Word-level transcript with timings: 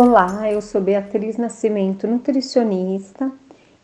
Olá, 0.00 0.48
eu 0.48 0.62
sou 0.62 0.80
Beatriz 0.80 1.36
Nascimento, 1.36 2.06
nutricionista. 2.06 3.32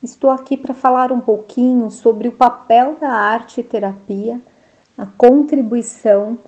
Estou 0.00 0.30
aqui 0.30 0.56
para 0.56 0.72
falar 0.72 1.10
um 1.10 1.18
pouquinho 1.18 1.90
sobre 1.90 2.28
o 2.28 2.32
papel 2.32 2.96
da 3.00 3.10
arte 3.10 3.60
e 3.60 3.64
terapia, 3.64 4.40
a 4.96 5.06
contribuição 5.06 6.38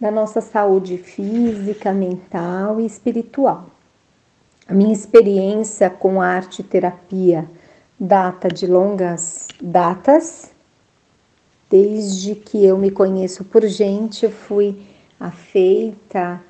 da 0.00 0.10
nossa 0.10 0.40
saúde 0.40 0.98
física, 0.98 1.92
mental 1.92 2.80
e 2.80 2.84
espiritual. 2.84 3.66
A 4.66 4.74
minha 4.74 4.92
experiência 4.92 5.88
com 5.88 6.20
a 6.20 6.26
arte 6.26 6.62
e 6.62 6.64
terapia 6.64 7.48
data 7.96 8.48
de 8.48 8.66
longas 8.66 9.46
datas. 9.62 10.50
Desde 11.70 12.34
que 12.34 12.64
eu 12.64 12.76
me 12.76 12.90
conheço 12.90 13.44
por 13.44 13.64
gente, 13.66 14.24
eu 14.24 14.32
fui 14.32 14.82
afeita 15.20 16.40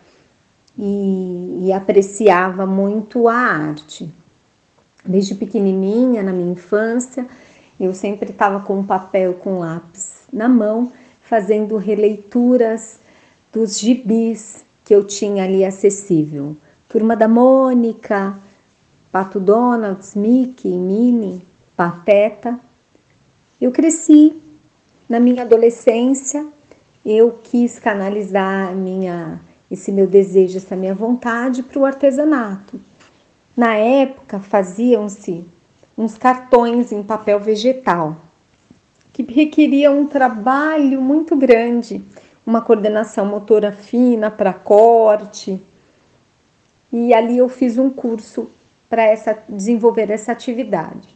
e, 0.82 1.66
e 1.66 1.72
apreciava 1.72 2.64
muito 2.64 3.28
a 3.28 3.34
arte. 3.34 4.10
Desde 5.04 5.34
pequenininha, 5.34 6.22
na 6.22 6.32
minha 6.32 6.52
infância, 6.52 7.26
eu 7.78 7.92
sempre 7.92 8.30
estava 8.30 8.60
com 8.60 8.82
papel 8.82 9.34
com 9.34 9.58
lápis 9.58 10.20
na 10.32 10.48
mão, 10.48 10.90
fazendo 11.22 11.76
releituras 11.76 12.98
dos 13.52 13.78
gibis 13.78 14.64
que 14.82 14.94
eu 14.94 15.04
tinha 15.04 15.44
ali 15.44 15.64
acessível. 15.66 16.56
Turma 16.88 17.14
da 17.14 17.28
Mônica, 17.28 18.38
Pato 19.12 19.38
Donald, 19.38 20.02
Mickey, 20.16 20.72
Minnie, 20.72 21.42
Pateta. 21.76 22.58
Eu 23.60 23.70
cresci 23.70 24.40
na 25.06 25.20
minha 25.20 25.42
adolescência, 25.42 26.46
eu 27.04 27.38
quis 27.42 27.78
canalizar 27.78 28.74
minha 28.74 29.40
esse 29.70 29.92
meu 29.92 30.06
desejo, 30.06 30.58
essa 30.58 30.74
minha 30.74 30.94
vontade 30.94 31.62
para 31.62 31.78
o 31.78 31.84
artesanato. 31.84 32.80
Na 33.56 33.74
época 33.76 34.40
faziam-se 34.40 35.44
uns 35.96 36.16
cartões 36.16 36.92
em 36.92 37.02
papel 37.02 37.38
vegetal 37.38 38.16
que 39.12 39.22
requeriam 39.22 40.00
um 40.00 40.06
trabalho 40.06 41.00
muito 41.00 41.36
grande, 41.36 42.02
uma 42.46 42.62
coordenação 42.62 43.26
motora 43.26 43.72
fina 43.72 44.30
para 44.30 44.52
corte. 44.52 45.60
E 46.92 47.12
ali 47.12 47.38
eu 47.38 47.48
fiz 47.48 47.76
um 47.76 47.90
curso 47.90 48.48
para 48.88 49.02
essa 49.02 49.38
desenvolver 49.48 50.10
essa 50.10 50.32
atividade. 50.32 51.08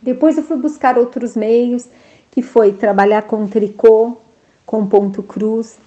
Depois 0.00 0.36
eu 0.36 0.44
fui 0.44 0.56
buscar 0.56 0.96
outros 0.96 1.36
meios, 1.36 1.86
que 2.30 2.42
foi 2.42 2.72
trabalhar 2.72 3.22
com 3.22 3.46
tricô, 3.46 4.16
com 4.64 4.86
ponto 4.86 5.22
cruz, 5.22 5.78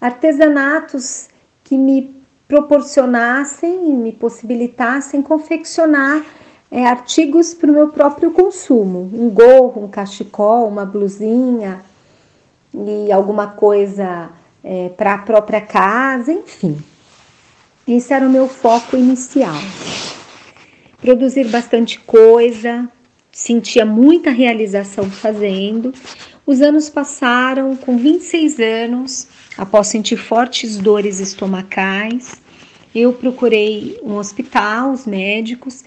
artesanatos 0.00 1.28
que 1.62 1.76
me 1.76 2.14
proporcionassem 2.48 3.90
e 3.90 3.92
me 3.92 4.12
possibilitassem 4.12 5.22
confeccionar 5.22 6.24
é, 6.70 6.86
artigos 6.86 7.52
para 7.52 7.70
o 7.70 7.74
meu 7.74 7.88
próprio 7.88 8.30
consumo, 8.30 9.10
um 9.12 9.28
gorro, 9.28 9.84
um 9.84 9.88
cachecol, 9.88 10.68
uma 10.68 10.84
blusinha 10.84 11.82
e 12.72 13.10
alguma 13.10 13.48
coisa 13.48 14.30
é, 14.62 14.88
para 14.90 15.14
a 15.14 15.18
própria 15.18 15.60
casa, 15.60 16.32
enfim. 16.32 16.78
Esse 17.86 18.12
era 18.12 18.26
o 18.26 18.30
meu 18.30 18.48
foco 18.48 18.96
inicial. 18.96 19.56
Produzir 21.00 21.48
bastante 21.48 21.98
coisa, 22.00 22.88
sentia 23.32 23.84
muita 23.84 24.30
realização 24.30 25.10
fazendo. 25.10 25.92
Os 26.46 26.60
anos 26.60 26.88
passaram, 26.88 27.74
com 27.74 27.96
26 27.96 28.60
anos, 28.60 29.28
após 29.56 29.88
sentir 29.88 30.16
fortes 30.16 30.76
dores 30.76 31.20
estomacais, 31.20 32.40
eu 32.94 33.12
procurei 33.12 33.98
um 34.02 34.16
hospital, 34.16 34.92
os 34.92 35.06
médicos, 35.06 35.84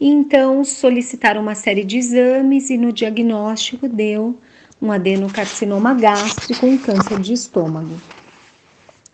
e 0.00 0.08
então 0.08 0.64
solicitaram 0.64 1.40
uma 1.40 1.54
série 1.54 1.84
de 1.84 1.98
exames 1.98 2.70
e 2.70 2.76
no 2.76 2.92
diagnóstico 2.92 3.88
deu 3.88 4.38
um 4.80 4.92
adenocarcinoma 4.92 5.94
gástrico 5.94 6.66
e 6.66 6.78
câncer 6.78 7.18
de 7.20 7.32
estômago, 7.32 8.00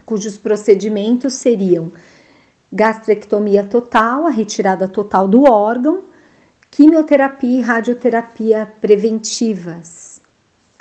cujos 0.05 0.37
procedimentos 0.37 1.35
seriam 1.35 1.93
gastrectomia 2.73 3.65
total, 3.65 4.27
a 4.27 4.31
retirada 4.31 4.89
total 4.89 5.29
do 5.29 5.45
órgão, 5.45 6.05
quimioterapia 6.71 7.59
e 7.59 7.63
radioterapia 7.63 8.73
preventivas, 8.81 10.21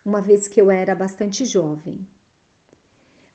uma 0.05 0.21
vez 0.21 0.47
que 0.47 0.61
eu 0.61 0.69
era 0.69 0.95
bastante 0.95 1.45
jovem. 1.45 2.07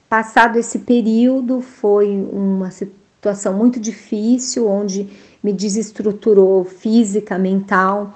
Passado 0.08 0.58
esse 0.58 0.80
período, 0.80 1.60
foi 1.60 2.08
uma 2.32 2.70
situação 2.70 3.54
muito 3.54 3.80
difícil, 3.80 4.68
onde 4.68 5.08
me 5.42 5.52
desestruturou 5.52 6.64
física, 6.64 7.38
mental, 7.38 8.14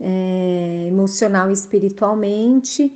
é, 0.00 0.86
emocional 0.88 1.50
e 1.50 1.52
espiritualmente. 1.52 2.92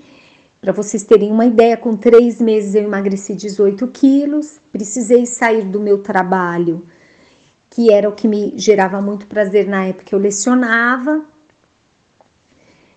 Para 0.61 0.73
vocês 0.73 1.03
terem 1.03 1.31
uma 1.33 1.47
ideia, 1.47 1.77
com 1.77 1.95
três 1.95 2.41
meses 2.41 2.75
eu 2.75 2.83
emagreci 2.83 3.35
18 3.35 3.87
quilos, 3.89 4.61
precisei 4.71 5.25
sair 5.25 5.65
do 5.65 5.81
meu 5.81 5.99
trabalho, 5.99 6.85
que 7.71 7.91
era 7.91 8.09
o 8.09 8.13
que 8.13 8.29
me 8.29 8.53
gerava 8.57 9.01
muito 9.01 9.27
prazer 9.27 9.67
na 9.67 9.87
época, 9.87 10.15
eu 10.15 10.19
lecionava. 10.19 11.25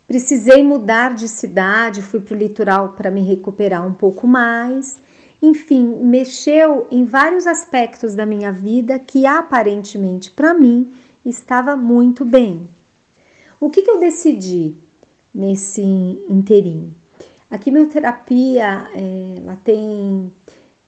Precisei 0.06 0.62
mudar 0.62 1.16
de 1.16 1.30
cidade, 1.30 2.02
fui 2.02 2.20
para 2.20 2.36
o 2.36 2.38
litoral 2.38 2.90
para 2.90 3.10
me 3.10 3.22
recuperar 3.22 3.88
um 3.88 3.94
pouco 3.94 4.28
mais. 4.28 5.02
Enfim, 5.46 5.86
mexeu 6.02 6.88
em 6.90 7.04
vários 7.04 7.46
aspectos 7.46 8.16
da 8.16 8.26
minha 8.26 8.50
vida 8.50 8.98
que 8.98 9.26
aparentemente 9.26 10.32
para 10.32 10.54
mim 10.54 10.94
estava 11.26 11.76
muito 11.76 12.24
bem. 12.24 12.70
O 13.60 13.70
que, 13.70 13.82
que 13.82 13.92
eu 13.92 14.00
decidi 14.00 14.74
nesse 15.36 15.82
interim? 15.82 16.94
A 17.52 17.58
quimioterapia 17.58 18.90
é, 18.96 19.36
ela 19.40 19.58
tem 19.58 20.32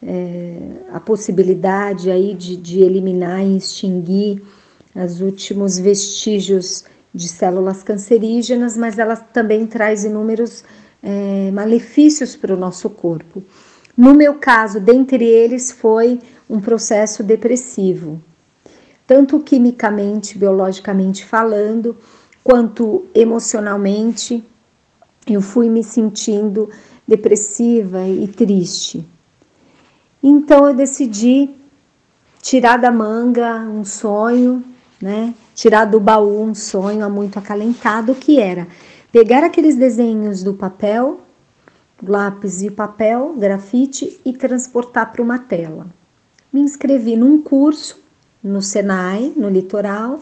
é, 0.02 0.58
a 0.94 1.02
possibilidade 1.02 2.10
aí 2.10 2.34
de, 2.34 2.56
de 2.56 2.80
eliminar 2.80 3.46
e 3.46 3.58
extinguir 3.58 4.42
os 4.96 5.20
últimos 5.20 5.78
vestígios 5.78 6.86
de 7.14 7.28
células 7.28 7.84
cancerígenas, 7.84 8.78
mas 8.78 8.98
ela 8.98 9.18
também 9.18 9.68
traz 9.68 10.06
inúmeros 10.06 10.64
é, 11.04 11.52
malefícios 11.52 12.38
para 12.38 12.54
o 12.54 12.58
nosso 12.58 12.90
corpo. 12.90 13.44
No 13.98 14.14
meu 14.14 14.36
caso, 14.36 14.80
dentre 14.80 15.24
eles, 15.24 15.72
foi 15.72 16.20
um 16.50 16.60
processo 16.60 17.24
depressivo, 17.24 18.22
tanto 19.08 19.40
quimicamente, 19.40 20.38
biologicamente 20.38 21.24
falando, 21.24 21.96
quanto 22.44 23.06
emocionalmente. 23.16 24.44
Eu 25.26 25.42
fui 25.42 25.70
me 25.70 25.84
sentindo 25.84 26.70
depressiva 27.08 28.08
e 28.08 28.28
triste. 28.28 29.06
Então 30.22 30.68
eu 30.68 30.74
decidi 30.74 31.50
tirar 32.42 32.78
da 32.78 32.92
manga 32.92 33.60
um 33.62 33.86
sonho, 33.86 34.64
né? 35.02 35.34
Tirar 35.56 35.86
do 35.86 36.00
baú 36.00 36.44
um 36.44 36.54
sonho 36.54 37.10
muito 37.10 37.40
acalentado 37.40 38.14
que 38.14 38.40
era 38.40 38.68
pegar 39.12 39.44
aqueles 39.44 39.76
desenhos 39.76 40.44
do 40.44 40.54
papel 40.54 41.22
lápis 42.04 42.62
e 42.62 42.70
papel, 42.70 43.36
grafite 43.38 44.20
e 44.26 44.34
transportar 44.34 45.12
para 45.12 45.22
uma 45.22 45.40
tela. 45.40 45.88
Me 46.52 46.62
inscrevi 46.62 47.16
num 47.16 47.42
curso 47.42 48.02
no 48.44 48.62
Senai, 48.62 49.34
no 49.36 49.50
litoral, 49.50 50.20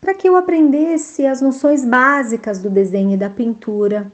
para 0.00 0.14
que 0.14 0.28
eu 0.28 0.36
aprendesse 0.36 1.26
as 1.26 1.40
noções 1.40 1.84
básicas 1.84 2.60
do 2.60 2.70
desenho 2.70 3.12
e 3.12 3.16
da 3.16 3.28
pintura 3.28 4.10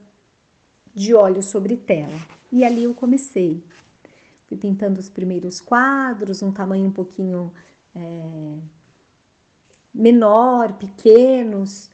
de 0.93 1.13
óleo 1.13 1.43
sobre 1.43 1.77
tela. 1.77 2.17
E 2.51 2.63
ali 2.65 2.83
eu 2.83 2.93
comecei. 2.93 3.63
Fui 4.47 4.57
pintando 4.57 4.99
os 4.99 5.09
primeiros 5.09 5.61
quadros, 5.61 6.41
um 6.41 6.51
tamanho 6.51 6.87
um 6.87 6.91
pouquinho 6.91 7.53
é, 7.95 8.57
menor, 9.93 10.73
pequenos, 10.73 11.91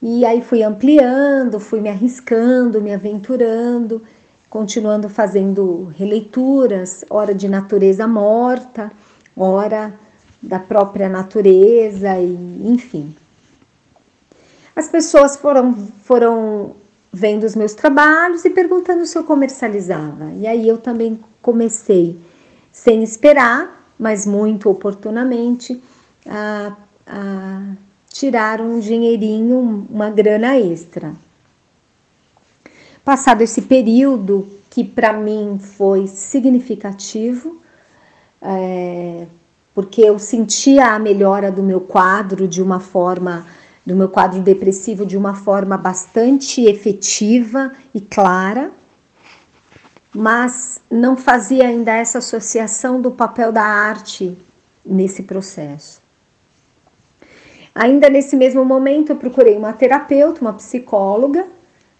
e 0.00 0.24
aí 0.24 0.42
fui 0.42 0.62
ampliando, 0.62 1.60
fui 1.60 1.80
me 1.80 1.88
arriscando, 1.88 2.82
me 2.82 2.92
aventurando 2.92 4.02
continuando 4.52 5.08
fazendo 5.08 5.90
releituras, 5.96 7.06
hora 7.08 7.34
de 7.34 7.48
natureza 7.48 8.06
morta, 8.06 8.92
hora 9.34 9.94
da 10.42 10.58
própria 10.58 11.08
natureza 11.08 12.18
e 12.18 12.60
enfim. 12.62 13.16
As 14.76 14.88
pessoas 14.88 15.38
foram 15.38 15.72
foram 16.04 16.76
vendo 17.10 17.44
os 17.44 17.56
meus 17.56 17.72
trabalhos 17.72 18.44
e 18.44 18.50
perguntando 18.50 19.06
se 19.06 19.16
eu 19.16 19.24
comercializava. 19.24 20.30
E 20.36 20.46
aí 20.46 20.68
eu 20.68 20.76
também 20.76 21.18
comecei 21.40 22.18
sem 22.70 23.02
esperar, 23.02 23.90
mas 23.98 24.26
muito 24.26 24.68
oportunamente 24.68 25.82
a, 26.28 26.76
a 27.06 27.72
tirar 28.10 28.60
um 28.60 28.78
dinheirinho, 28.78 29.86
uma 29.88 30.10
grana 30.10 30.58
extra. 30.58 31.14
Passado 33.04 33.42
esse 33.42 33.62
período 33.62 34.48
que 34.70 34.84
para 34.84 35.12
mim 35.12 35.58
foi 35.58 36.06
significativo, 36.06 37.60
é, 38.40 39.26
porque 39.74 40.00
eu 40.00 40.18
sentia 40.18 40.94
a 40.94 40.98
melhora 40.98 41.50
do 41.50 41.62
meu 41.62 41.80
quadro 41.80 42.46
de 42.46 42.62
uma 42.62 42.78
forma, 42.78 43.44
do 43.84 43.96
meu 43.96 44.08
quadro 44.08 44.40
depressivo 44.40 45.04
de 45.04 45.16
uma 45.16 45.34
forma 45.34 45.76
bastante 45.76 46.62
efetiva 46.62 47.72
e 47.92 48.00
clara, 48.00 48.70
mas 50.14 50.80
não 50.88 51.16
fazia 51.16 51.66
ainda 51.66 51.92
essa 51.92 52.18
associação 52.18 53.00
do 53.00 53.10
papel 53.10 53.50
da 53.50 53.64
arte 53.64 54.38
nesse 54.84 55.24
processo. 55.24 56.00
Ainda 57.74 58.08
nesse 58.08 58.36
mesmo 58.36 58.64
momento, 58.64 59.10
eu 59.10 59.16
procurei 59.16 59.56
uma 59.56 59.72
terapeuta, 59.72 60.42
uma 60.42 60.52
psicóloga, 60.52 61.46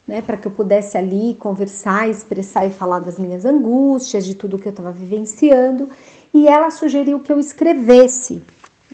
né, 0.06 0.20
para 0.20 0.36
que 0.36 0.46
eu 0.46 0.52
pudesse 0.52 0.96
ali 0.96 1.34
conversar, 1.34 2.08
expressar 2.08 2.66
e 2.66 2.70
falar 2.70 2.98
das 2.98 3.18
minhas 3.18 3.44
angústias, 3.44 4.24
de 4.24 4.34
tudo 4.34 4.58
que 4.58 4.68
eu 4.68 4.70
estava 4.70 4.92
vivenciando, 4.92 5.88
e 6.34 6.48
ela 6.48 6.70
sugeriu 6.70 7.20
que 7.20 7.32
eu 7.32 7.38
escrevesse 7.38 8.42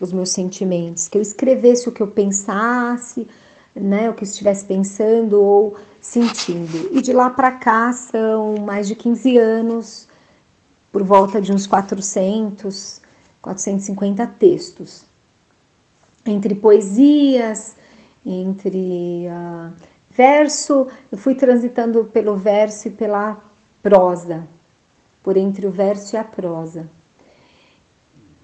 os 0.01 0.13
meus 0.13 0.31
sentimentos, 0.31 1.09
que 1.09 1.19
eu 1.19 1.23
escrevesse 1.23 1.89
o 1.89 1.93
que 1.93 2.03
eu 2.03 2.09
pensasse, 2.09 3.27
né, 3.75 4.11
o 4.11 4.15
que 4.15 4.23
eu 4.23 4.29
estivesse 4.29 4.65
pensando 4.65 5.41
ou 5.41 5.77
sentindo. 6.01 6.91
E 6.93 7.01
de 7.01 7.13
lá 7.13 7.31
para 7.31 7.53
cá 7.53 7.93
são 7.93 8.57
mais 8.57 8.87
de 8.87 8.95
15 8.95 9.37
anos, 9.37 10.09
por 10.93 11.03
volta 11.03 11.41
de 11.41 11.53
uns 11.53 11.67
400, 11.67 13.01
450 13.41 14.27
textos. 14.27 15.05
Entre 16.25 16.55
poesias, 16.55 17.77
entre 18.25 19.27
uh, 19.29 19.73
verso, 20.19 20.88
eu 21.12 21.17
fui 21.17 21.37
transitando 21.37 22.05
pelo 22.06 22.35
verso 22.35 22.88
e 22.88 22.91
pela 22.91 23.41
prosa, 23.81 24.44
por 25.23 25.37
entre 25.37 25.65
o 25.65 25.70
verso 25.70 26.17
e 26.17 26.19
a 26.19 26.25
prosa. 26.25 26.88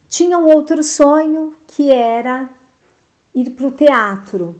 Tinha 0.08 0.38
um 0.38 0.46
outro 0.46 0.84
sonho 0.84 1.56
que 1.66 1.90
era 1.90 2.48
ir 3.34 3.50
para 3.50 3.66
o 3.66 3.72
teatro. 3.72 4.54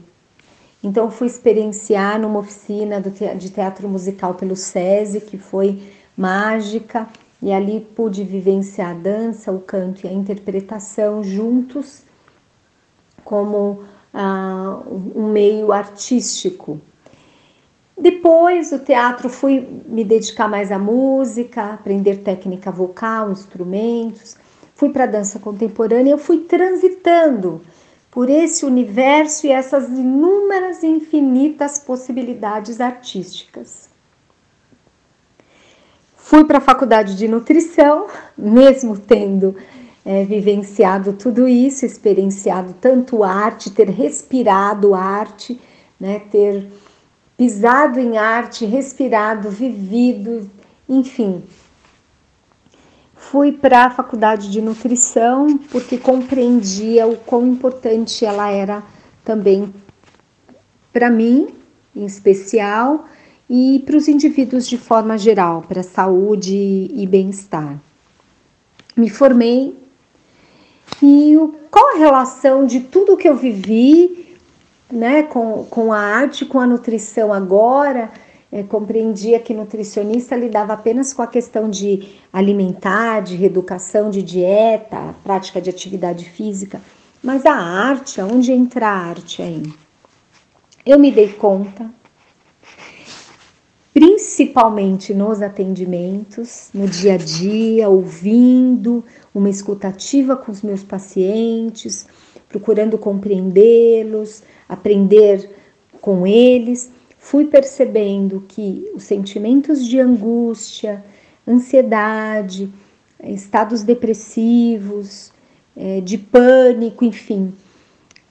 Então 0.83 1.09
fui 1.09 1.29
experienciar 1.29 2.19
numa 2.19 2.41
oficina 2.41 3.01
de 3.01 3.49
teatro 3.49 3.89
musical 3.89 4.35
pelo 4.35 4.57
SESI, 4.57 5.21
que 5.21 5.39
foi 5.39 5.81
mágica, 6.17 7.09
e 7.41 7.53
ali 7.53 7.81
pude 7.95 8.25
vivenciar 8.25 8.91
a 8.91 8.95
dança, 8.95 9.53
o 9.53 9.61
canto 9.61 10.05
e 10.05 10.09
a 10.09 10.13
interpretação 10.13 11.23
juntos 11.23 12.03
como 13.25 13.85
ah, 14.13 14.81
um 15.15 15.31
meio 15.31 15.73
artístico. 15.73 16.81
Depois 17.97 18.73
o 18.73 18.79
teatro 18.81 19.29
fui 19.29 19.83
me 19.87 20.05
dedicar 20.05 20.49
mais 20.49 20.73
à 20.73 20.79
música, 20.79 21.75
aprender 21.75 22.19
técnica 22.19 22.71
vocal, 22.71 23.31
instrumentos. 23.31 24.37
Fui 24.75 24.91
para 24.91 25.05
a 25.05 25.09
dança 25.09 25.39
contemporânea, 25.39 26.11
eu 26.11 26.19
fui 26.19 26.39
transitando 26.39 27.61
por 28.11 28.29
esse 28.29 28.65
universo 28.65 29.47
e 29.47 29.51
essas 29.51 29.89
inúmeras 29.89 30.83
e 30.83 30.87
infinitas 30.87 31.79
possibilidades 31.79 32.81
artísticas. 32.81 33.89
Fui 36.17 36.45
para 36.45 36.59
a 36.59 36.61
faculdade 36.61 37.17
de 37.17 37.29
nutrição, 37.29 38.07
mesmo 38.37 38.99
tendo 38.99 39.55
é, 40.05 40.25
vivenciado 40.25 41.13
tudo 41.13 41.47
isso, 41.49 41.85
experienciado 41.87 42.75
tanto 42.81 43.23
arte, 43.23 43.71
ter 43.71 43.89
respirado 43.89 44.95
arte, 44.95 45.61
né, 45.99 46.21
ter 46.31 46.71
pisado 47.37 47.99
em 47.99 48.17
arte, 48.17 48.65
respirado, 48.65 49.51
vivido, 49.51 50.51
enfim. 50.89 51.43
Fui 53.15 53.51
para 53.51 53.87
a 53.87 53.91
faculdade 53.91 54.51
de 54.51 54.61
nutrição 54.61 55.59
porque 55.71 55.99
compreendia 55.99 57.07
o 57.07 57.17
quão 57.17 57.47
importante 57.47 58.25
ela 58.25 58.51
era 58.51 58.83
também 59.25 59.73
para 60.93 61.11
mim, 61.11 61.49
em 61.97 62.05
especial, 62.05 63.07
e 63.49 63.83
para 63.85 63.97
os 63.97 64.09
indivíduos 64.09 64.69
de 64.69 64.79
forma 64.79 65.19
geral, 65.19 65.63
para 65.63 65.83
saúde 65.83 66.55
e 66.55 67.07
bem-estar. 67.07 67.79
Me 68.97 69.11
formei 69.11 69.77
e 71.03 71.35
qual 71.71 71.97
a 71.97 71.99
relação 71.99 72.67
de 72.67 72.81
tudo 72.81 73.17
que 73.17 73.29
eu 73.29 73.37
vivi 73.37 74.24
né, 74.91 75.23
com, 75.25 75.65
com 75.65 75.93
a 75.93 75.99
arte, 75.99 76.45
com 76.45 76.61
a 76.61 76.67
nutrição 76.67 77.33
agora, 77.33 78.11
é, 78.53 78.63
compreendia 78.63 79.41
que 79.41 79.53
nutricionista 79.53 80.37
lidava 80.37 80.75
apenas 80.75 81.13
com 81.13 81.23
a 81.23 81.27
questão 81.27 81.69
de 81.69 82.17
alimentar, 82.33 83.21
de 83.21 83.35
reeducação, 83.35 84.11
de 84.11 84.23
dieta, 84.23 85.15
prática 85.25 85.61
de 85.61 85.71
atividade 85.71 86.25
física, 86.31 86.81
mas 87.23 87.45
a 87.47 87.55
arte, 87.55 88.21
aonde 88.21 88.53
entra 88.53 88.87
a 88.87 88.93
arte 88.93 89.43
aí? 89.43 89.63
Eu 90.87 90.99
me 90.99 91.11
dei 91.11 91.33
conta, 91.33 91.91
principalmente 93.93 95.15
nos 95.15 95.41
atendimentos, 95.41 96.69
no 96.75 96.87
dia 96.87 97.15
a 97.15 97.17
dia, 97.17 97.89
ouvindo, 97.89 99.03
uma 99.35 99.49
escutativa 99.49 100.37
com 100.37 100.53
os 100.53 100.63
meus 100.63 100.85
pacientes, 100.85 102.07
procurando 102.49 102.99
compreendê-los, 102.99 104.43
aprender 104.69 105.51
com 106.01 106.27
eles, 106.27 106.91
fui 107.19 107.47
percebendo 107.47 108.45
que 108.47 108.91
os 108.95 109.05
sentimentos 109.05 109.87
de 109.87 109.99
angústia, 109.99 111.05
ansiedade, 111.49 112.71
estados 113.23 113.83
depressivos, 113.83 115.33
é, 115.77 116.01
de 116.01 116.19
pânico, 116.19 117.05
enfim, 117.05 117.55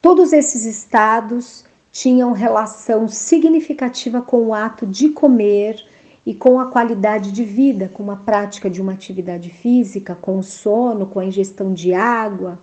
todos 0.02 0.32
esses 0.32 0.66
estados 0.66 1.66
tinham 1.92 2.32
relação 2.32 3.08
significativa 3.08 4.22
com 4.22 4.48
o 4.48 4.54
ato 4.54 4.86
de 4.86 5.10
comer 5.10 5.84
e 6.26 6.34
com 6.34 6.60
a 6.60 6.68
qualidade 6.68 7.32
de 7.32 7.44
vida, 7.44 7.90
com 7.94 8.10
a 8.10 8.16
prática 8.16 8.70
de 8.70 8.82
uma 8.82 8.94
atividade 8.94 9.50
física, 9.50 10.16
com 10.16 10.40
o 10.40 10.44
sono, 10.44 11.06
com 11.06 11.20
a 11.20 11.26
ingestão 11.26 11.74
de 11.74 11.94
água, 11.94 12.60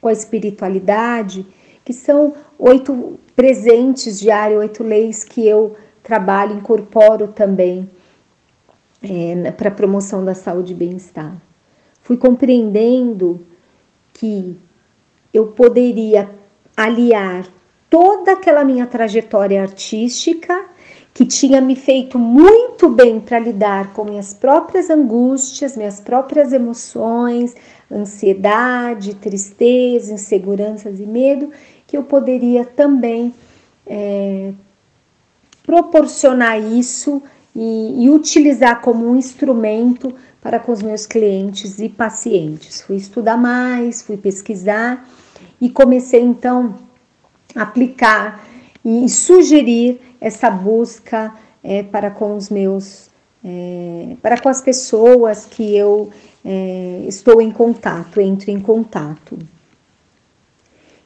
com 0.00 0.08
a 0.08 0.12
espiritualidade 0.12 1.46
que 1.84 1.92
são 1.92 2.34
oito 2.58 3.18
presentes 3.36 4.18
diários, 4.18 4.60
oito 4.60 4.82
leis 4.82 5.22
que 5.24 5.46
eu 5.46 5.76
trabalho, 6.02 6.56
incorporo 6.56 7.28
também 7.28 7.88
é, 9.02 9.50
para 9.52 9.70
promoção 9.70 10.24
da 10.24 10.34
saúde 10.34 10.72
e 10.72 10.76
bem-estar. 10.76 11.36
Fui 12.02 12.16
compreendendo 12.16 13.44
que 14.12 14.56
eu 15.32 15.48
poderia 15.48 16.30
aliar 16.76 17.46
toda 17.90 18.32
aquela 18.32 18.64
minha 18.64 18.86
trajetória 18.86 19.60
artística 19.60 20.66
que 21.14 21.24
tinha 21.24 21.60
me 21.60 21.76
feito 21.76 22.18
muito 22.18 22.88
bem 22.88 23.20
para 23.20 23.38
lidar 23.38 23.92
com 23.92 24.04
minhas 24.04 24.34
próprias 24.34 24.90
angústias, 24.90 25.76
minhas 25.76 26.00
próprias 26.00 26.52
emoções, 26.52 27.54
ansiedade, 27.90 29.14
tristeza, 29.14 30.12
inseguranças 30.12 30.98
e 30.98 31.06
medo, 31.06 31.50
que 31.94 31.98
eu 31.98 32.02
poderia 32.02 32.64
também 32.64 33.32
é, 33.86 34.52
proporcionar 35.64 36.60
isso 36.60 37.22
e, 37.54 38.04
e 38.04 38.10
utilizar 38.10 38.80
como 38.80 39.08
um 39.08 39.16
instrumento 39.16 40.12
para 40.42 40.58
com 40.58 40.72
os 40.72 40.82
meus 40.82 41.06
clientes 41.06 41.78
e 41.78 41.88
pacientes. 41.88 42.82
Fui 42.82 42.96
estudar 42.96 43.36
mais, 43.36 44.02
fui 44.02 44.16
pesquisar 44.16 45.08
e 45.60 45.70
comecei 45.70 46.20
então 46.20 46.74
a 47.54 47.62
aplicar 47.62 48.44
e 48.84 49.08
sugerir 49.08 50.00
essa 50.20 50.50
busca 50.50 51.32
é, 51.62 51.84
para 51.84 52.10
com 52.10 52.36
os 52.36 52.50
meus, 52.50 53.08
é, 53.44 54.16
para 54.20 54.40
com 54.40 54.48
as 54.48 54.60
pessoas 54.60 55.46
que 55.46 55.76
eu 55.76 56.10
é, 56.44 57.04
estou 57.06 57.40
em 57.40 57.52
contato, 57.52 58.20
entro 58.20 58.50
em 58.50 58.58
contato 58.58 59.38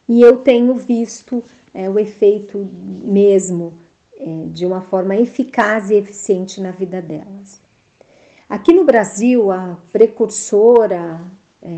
e 0.09 0.23
eu 0.23 0.39
tenho 0.39 0.75
visto 0.75 1.43
é, 1.75 1.89
o 1.89 1.99
efeito 1.99 2.59
mesmo 2.59 3.79
é, 4.17 4.47
de 4.47 4.65
uma 4.65 4.81
forma 4.81 5.17
eficaz 5.17 5.91
e 5.91 5.95
eficiente 5.95 6.61
na 6.61 6.71
vida 6.71 7.03
delas. 7.03 7.61
Aqui 8.49 8.73
no 8.73 8.85
Brasil, 8.85 9.51
a 9.51 9.79
precursora 9.93 11.21
é, 11.63 11.69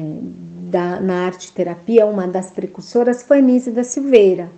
da, 0.70 1.00
na 1.00 1.26
arte 1.26 1.52
terapia, 1.52 2.06
uma 2.06 2.28
das 2.28 2.50
precursoras 2.50 3.22
foi 3.24 3.42
Nise 3.42 3.72
da 3.72 3.82
Silveira, 3.82 4.48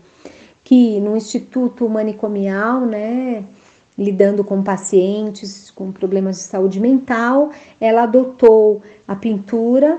que 0.62 1.00
no 1.00 1.16
Instituto 1.16 1.88
Manicomial, 1.88 2.82
né, 2.82 3.44
lidando 3.96 4.44
com 4.44 4.62
pacientes 4.62 5.70
com 5.70 5.90
problemas 5.90 6.36
de 6.36 6.42
saúde 6.42 6.78
mental, 6.80 7.50
ela 7.80 8.02
adotou 8.02 8.82
a 9.08 9.16
pintura 9.16 9.98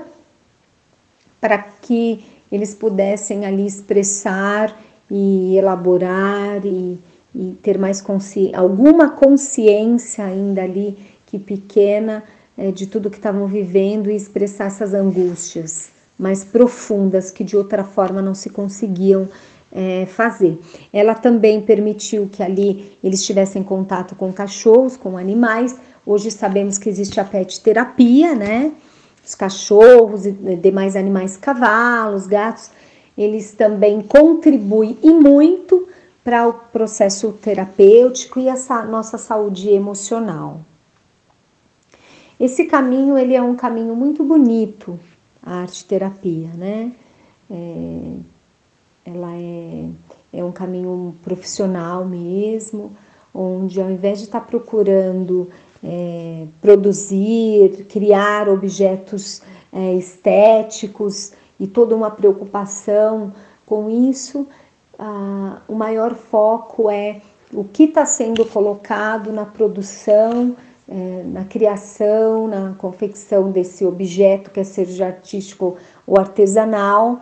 para 1.40 1.58
que 1.58 2.24
eles 2.54 2.72
pudessem 2.72 3.44
ali 3.44 3.66
expressar 3.66 4.80
e 5.10 5.56
elaborar 5.56 6.64
e, 6.64 6.98
e 7.34 7.56
ter 7.60 7.76
mais 7.78 8.00
consci 8.00 8.52
alguma 8.54 9.10
consciência 9.10 10.24
ainda 10.24 10.62
ali 10.62 10.96
que 11.26 11.36
pequena 11.36 12.22
é, 12.56 12.70
de 12.70 12.86
tudo 12.86 13.10
que 13.10 13.16
estavam 13.16 13.48
vivendo 13.48 14.08
e 14.08 14.14
expressar 14.14 14.66
essas 14.66 14.94
angústias 14.94 15.88
mais 16.16 16.44
profundas 16.44 17.32
que 17.32 17.42
de 17.42 17.56
outra 17.56 17.82
forma 17.82 18.22
não 18.22 18.36
se 18.36 18.48
conseguiam 18.50 19.28
é, 19.72 20.06
fazer. 20.06 20.56
Ela 20.92 21.14
também 21.14 21.60
permitiu 21.60 22.28
que 22.30 22.40
ali 22.40 22.96
eles 23.02 23.26
tivessem 23.26 23.64
contato 23.64 24.14
com 24.14 24.32
cachorros, 24.32 24.96
com 24.96 25.18
animais. 25.18 25.76
Hoje 26.06 26.30
sabemos 26.30 26.78
que 26.78 26.88
existe 26.88 27.18
a 27.18 27.24
pet 27.24 27.60
terapia, 27.60 28.32
né? 28.36 28.70
Os 29.24 29.34
cachorros 29.34 30.26
e 30.26 30.32
demais 30.32 30.96
animais, 30.96 31.36
cavalos, 31.36 32.26
gatos, 32.26 32.70
eles 33.16 33.52
também 33.52 34.02
contribuem 34.02 34.98
e 35.02 35.10
muito 35.10 35.88
para 36.22 36.48
o 36.48 36.52
processo 36.52 37.32
terapêutico 37.32 38.40
e 38.40 38.48
essa 38.48 38.82
nossa 38.84 39.18
saúde 39.18 39.68
emocional. 39.70 40.60
Esse 42.38 42.64
caminho 42.64 43.16
ele 43.16 43.34
é 43.34 43.42
um 43.42 43.54
caminho 43.54 43.94
muito 43.94 44.24
bonito, 44.24 44.98
a 45.42 45.60
arte 45.60 45.84
terapia, 45.84 46.48
né? 46.54 46.92
É, 47.50 48.14
ela 49.04 49.32
é, 49.34 49.88
é 50.32 50.44
um 50.44 50.50
caminho 50.50 51.14
profissional 51.22 52.04
mesmo, 52.04 52.96
onde 53.32 53.80
ao 53.80 53.90
invés 53.90 54.18
de 54.18 54.24
estar 54.24 54.40
tá 54.40 54.46
procurando 54.46 55.50
é, 55.84 56.46
produzir, 56.62 57.86
criar 57.90 58.48
objetos 58.48 59.42
é, 59.70 59.94
estéticos 59.94 61.32
e 61.60 61.66
toda 61.66 61.94
uma 61.94 62.10
preocupação 62.10 63.32
com 63.66 63.90
isso, 63.90 64.46
ah, 64.98 65.60
o 65.68 65.74
maior 65.74 66.14
foco 66.14 66.88
é 66.88 67.20
o 67.52 67.64
que 67.64 67.84
está 67.84 68.06
sendo 68.06 68.44
colocado 68.46 69.32
na 69.32 69.44
produção, 69.44 70.56
é, 70.88 71.22
na 71.26 71.44
criação, 71.44 72.48
na 72.48 72.74
confecção 72.78 73.50
desse 73.50 73.84
objeto, 73.84 74.50
quer 74.50 74.64
seja 74.64 75.06
artístico 75.06 75.76
ou 76.06 76.18
artesanal, 76.18 77.20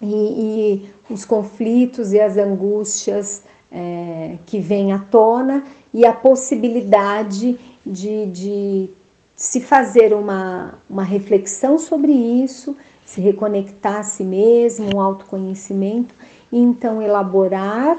e, 0.00 0.06
e 0.06 1.12
os 1.12 1.24
conflitos 1.24 2.12
e 2.12 2.20
as 2.20 2.36
angústias 2.36 3.42
é, 3.72 4.36
que 4.46 4.60
vêm 4.60 4.92
à 4.92 4.98
tona 4.98 5.64
e 5.96 6.04
a 6.04 6.12
possibilidade 6.12 7.58
de, 7.84 8.26
de 8.26 8.90
se 9.34 9.62
fazer 9.62 10.12
uma, 10.12 10.74
uma 10.90 11.02
reflexão 11.02 11.78
sobre 11.78 12.12
isso, 12.12 12.76
se 13.06 13.22
reconectar 13.22 14.00
a 14.00 14.02
si 14.02 14.22
mesmo, 14.22 14.94
um 14.94 15.00
autoconhecimento, 15.00 16.14
e 16.52 16.58
então 16.58 17.00
elaborar 17.00 17.96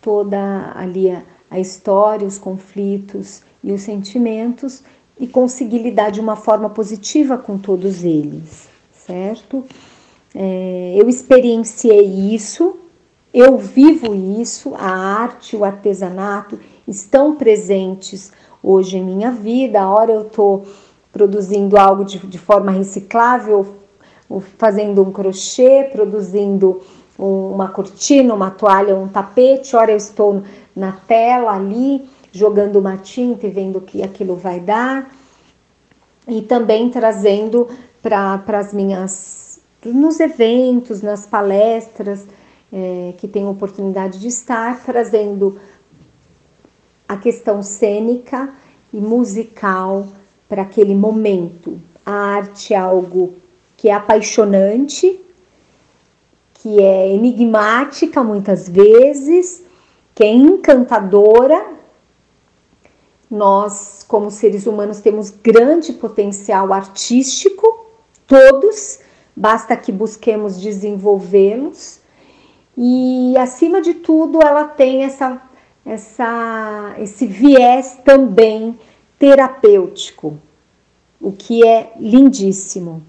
toda 0.00 0.70
ali 0.76 1.10
a, 1.10 1.24
a 1.50 1.58
história, 1.58 2.28
os 2.28 2.38
conflitos 2.38 3.42
e 3.64 3.72
os 3.72 3.80
sentimentos 3.80 4.84
e 5.18 5.26
conseguir 5.26 5.78
lidar 5.78 6.12
de 6.12 6.20
uma 6.20 6.36
forma 6.36 6.70
positiva 6.70 7.36
com 7.36 7.58
todos 7.58 8.04
eles, 8.04 8.68
certo? 9.04 9.64
É, 10.32 10.94
eu 10.96 11.08
experienciei 11.08 12.32
isso, 12.32 12.76
eu 13.34 13.58
vivo 13.58 14.14
isso, 14.40 14.76
a 14.76 14.90
arte, 14.90 15.56
o 15.56 15.64
artesanato 15.64 16.60
estão 16.86 17.36
presentes 17.36 18.32
hoje 18.62 18.96
em 18.96 19.04
minha 19.04 19.30
vida. 19.30 19.80
A 19.80 19.90
hora 19.90 20.12
eu 20.12 20.22
estou 20.22 20.66
produzindo 21.12 21.78
algo 21.78 22.04
de, 22.04 22.18
de 22.18 22.38
forma 22.38 22.70
reciclável, 22.70 23.74
fazendo 24.56 25.02
um 25.02 25.12
crochê, 25.12 25.88
produzindo 25.92 26.80
uma 27.18 27.68
cortina, 27.68 28.34
uma 28.34 28.50
toalha, 28.50 28.96
um 28.96 29.08
tapete. 29.08 29.76
Hora 29.76 29.92
eu 29.92 29.96
estou 29.96 30.42
na 30.74 30.92
tela 30.92 31.54
ali, 31.54 32.08
jogando 32.32 32.78
uma 32.78 32.96
tinta 32.96 33.46
e 33.46 33.50
vendo 33.50 33.76
o 33.76 33.82
que 33.82 34.02
aquilo 34.02 34.36
vai 34.36 34.58
dar. 34.58 35.10
E 36.26 36.40
também 36.40 36.88
trazendo 36.88 37.68
para 38.00 38.42
as 38.58 38.72
minhas 38.72 39.60
nos 39.84 40.20
eventos, 40.20 41.02
nas 41.02 41.26
palestras 41.26 42.24
é, 42.72 43.12
que 43.18 43.28
tenho 43.28 43.50
oportunidade 43.50 44.18
de 44.18 44.28
estar, 44.28 44.82
trazendo 44.84 45.58
a 47.12 47.16
questão 47.18 47.62
cênica 47.62 48.48
e 48.90 48.96
musical 48.96 50.08
para 50.48 50.62
aquele 50.62 50.94
momento. 50.94 51.78
A 52.06 52.12
arte 52.12 52.72
é 52.72 52.76
algo 52.78 53.34
que 53.76 53.90
é 53.90 53.92
apaixonante, 53.92 55.20
que 56.54 56.80
é 56.80 57.12
enigmática 57.12 58.24
muitas 58.24 58.66
vezes, 58.66 59.62
que 60.14 60.24
é 60.24 60.32
encantadora. 60.32 61.62
Nós, 63.30 64.04
como 64.08 64.30
seres 64.30 64.66
humanos, 64.66 65.00
temos 65.00 65.28
grande 65.28 65.92
potencial 65.92 66.72
artístico, 66.72 67.86
todos, 68.26 69.00
basta 69.36 69.76
que 69.76 69.92
busquemos 69.92 70.58
desenvolvê-los. 70.58 72.00
E 72.74 73.36
acima 73.36 73.82
de 73.82 73.92
tudo, 73.92 74.40
ela 74.40 74.64
tem 74.64 75.04
essa, 75.04 75.42
essa, 75.84 76.94
esse 76.98 77.26
viés 77.26 77.98
também 78.04 78.78
terapêutico, 79.18 80.38
o 81.20 81.32
que 81.32 81.66
é 81.66 81.92
lindíssimo, 81.98 83.02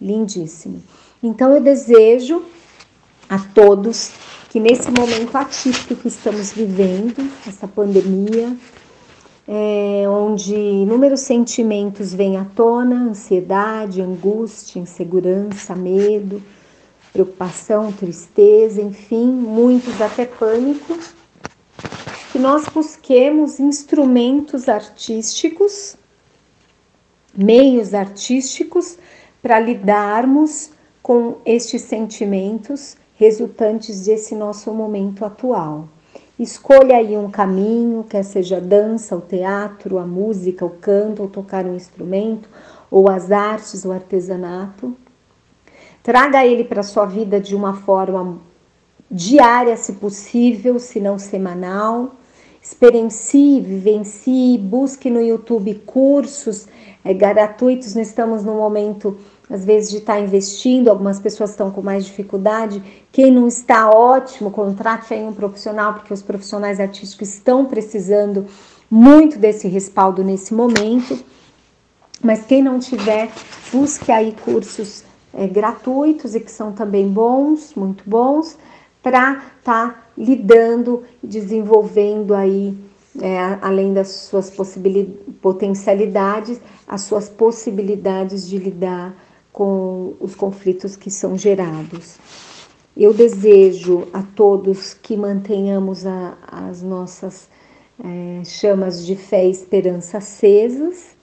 lindíssimo. 0.00 0.82
Então 1.22 1.52
eu 1.52 1.60
desejo 1.60 2.44
a 3.28 3.38
todos 3.38 4.12
que 4.50 4.60
nesse 4.60 4.90
momento 4.90 5.36
atípico 5.36 5.96
que 5.96 6.08
estamos 6.08 6.52
vivendo, 6.52 7.28
essa 7.46 7.66
pandemia, 7.66 8.56
é, 9.48 10.04
onde 10.08 10.54
inúmeros 10.54 11.20
sentimentos 11.20 12.12
vêm 12.12 12.36
à 12.36 12.44
tona: 12.44 13.10
ansiedade, 13.10 14.02
angústia, 14.02 14.80
insegurança, 14.80 15.74
medo, 15.74 16.42
preocupação, 17.12 17.92
tristeza, 17.92 18.82
enfim, 18.82 19.26
muitos 19.26 20.00
até 20.00 20.24
pânico. 20.24 20.98
Que 22.36 22.42
nós 22.42 22.66
busquemos 22.68 23.58
instrumentos 23.58 24.68
artísticos, 24.68 25.96
meios 27.34 27.94
artísticos 27.94 28.98
para 29.40 29.58
lidarmos 29.58 30.70
com 31.02 31.36
estes 31.46 31.80
sentimentos 31.80 32.94
resultantes 33.14 34.04
desse 34.04 34.34
nosso 34.34 34.70
momento 34.74 35.24
atual. 35.24 35.88
Escolha 36.38 36.98
aí 36.98 37.16
um 37.16 37.30
caminho, 37.30 38.04
quer 38.04 38.22
seja 38.22 38.60
dança, 38.60 39.16
o 39.16 39.22
teatro, 39.22 39.96
a 39.96 40.04
música, 40.04 40.62
o 40.62 40.68
canto, 40.68 41.22
ou 41.22 41.30
tocar 41.30 41.64
um 41.64 41.74
instrumento, 41.74 42.50
ou 42.90 43.08
as 43.08 43.32
artes, 43.32 43.86
o 43.86 43.92
artesanato. 43.92 44.94
Traga 46.02 46.44
ele 46.44 46.64
para 46.64 46.80
a 46.80 46.84
sua 46.84 47.06
vida 47.06 47.40
de 47.40 47.56
uma 47.56 47.72
forma 47.72 48.38
diária, 49.10 49.74
se 49.74 49.94
possível, 49.94 50.78
se 50.78 51.00
não 51.00 51.18
semanal. 51.18 52.12
Experiencie, 52.68 53.60
vivencie, 53.60 54.58
busque 54.58 55.08
no 55.08 55.20
YouTube 55.20 55.72
cursos 55.86 56.66
é, 57.04 57.14
gratuitos. 57.14 57.94
Nós 57.94 58.08
estamos 58.08 58.42
num 58.42 58.56
momento 58.56 59.16
às 59.48 59.64
vezes 59.64 59.88
de 59.88 59.98
estar 59.98 60.18
investindo, 60.18 60.88
algumas 60.88 61.20
pessoas 61.20 61.50
estão 61.50 61.70
com 61.70 61.80
mais 61.80 62.04
dificuldade. 62.04 62.82
Quem 63.12 63.30
não 63.30 63.46
está 63.46 63.88
ótimo, 63.88 64.50
contrate 64.50 65.14
aí 65.14 65.22
um 65.22 65.32
profissional, 65.32 65.94
porque 65.94 66.12
os 66.12 66.22
profissionais 66.22 66.80
artísticos 66.80 67.34
estão 67.34 67.66
precisando 67.66 68.46
muito 68.90 69.38
desse 69.38 69.68
respaldo 69.68 70.24
nesse 70.24 70.52
momento. 70.52 71.16
Mas 72.20 72.44
quem 72.46 72.64
não 72.64 72.80
tiver, 72.80 73.30
busque 73.72 74.10
aí 74.10 74.34
cursos 74.44 75.04
é, 75.32 75.46
gratuitos 75.46 76.34
e 76.34 76.40
que 76.40 76.50
são 76.50 76.72
também 76.72 77.06
bons, 77.06 77.76
muito 77.76 78.02
bons, 78.04 78.58
para 79.06 79.34
estar 79.34 79.62
tá 79.62 80.02
lidando, 80.18 81.04
desenvolvendo 81.22 82.34
aí, 82.34 82.76
é, 83.22 83.38
além 83.62 83.94
das 83.94 84.08
suas 84.08 84.52
potencialidades, 85.40 86.60
as 86.88 87.02
suas 87.02 87.28
possibilidades 87.28 88.48
de 88.48 88.58
lidar 88.58 89.14
com 89.52 90.14
os 90.18 90.34
conflitos 90.34 90.96
que 90.96 91.08
são 91.08 91.38
gerados. 91.38 92.18
Eu 92.96 93.14
desejo 93.14 94.08
a 94.12 94.24
todos 94.24 94.92
que 94.92 95.16
mantenhamos 95.16 96.04
a, 96.04 96.36
as 96.44 96.82
nossas 96.82 97.48
é, 98.04 98.42
chamas 98.44 99.06
de 99.06 99.14
fé 99.14 99.46
e 99.46 99.52
esperança 99.52 100.18
acesas, 100.18 101.16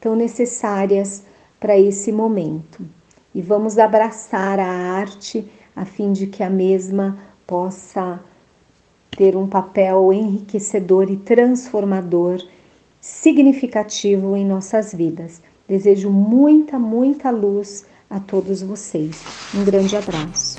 tão 0.00 0.16
necessárias 0.16 1.22
para 1.60 1.78
esse 1.78 2.10
momento. 2.10 2.84
E 3.32 3.40
vamos 3.40 3.78
abraçar 3.78 4.58
a 4.58 4.66
arte 4.66 5.48
a 5.74 5.84
fim 5.84 6.12
de 6.12 6.26
que 6.26 6.42
a 6.42 6.50
mesma 6.50 7.18
possa 7.46 8.20
ter 9.10 9.36
um 9.36 9.46
papel 9.46 10.12
enriquecedor 10.12 11.10
e 11.10 11.16
transformador 11.16 12.42
significativo 13.00 14.36
em 14.36 14.44
nossas 14.44 14.94
vidas. 14.94 15.42
Desejo 15.68 16.10
muita, 16.10 16.78
muita 16.78 17.30
luz 17.30 17.86
a 18.08 18.20
todos 18.20 18.62
vocês. 18.62 19.22
Um 19.54 19.64
grande 19.64 19.96
abraço. 19.96 20.53